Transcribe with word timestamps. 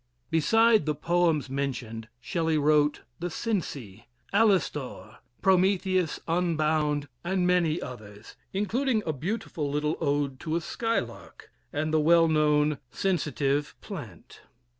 Beside 0.31 0.87
the 0.87 0.95
poems 0.95 1.47
mentioned, 1.47 2.07
Shelley 2.19 2.57
wrote 2.57 3.01
"The 3.19 3.27
Cenci," 3.29 4.05
"Alastor," 4.33 5.17
"Prometheus 5.43 6.19
Unbound," 6.27 7.07
and 7.23 7.45
many 7.45 7.79
others, 7.79 8.35
including 8.51 9.03
a 9.05 9.13
beautiful 9.13 9.69
little 9.69 9.97
ode 10.01 10.39
to 10.39 10.55
a 10.55 10.61
"Skylark," 10.61 11.51
and 11.71 11.93
the 11.93 11.99
well 11.99 12.27
known 12.27 12.79
"Sensitive 12.89 13.75
Plant." 13.79 14.41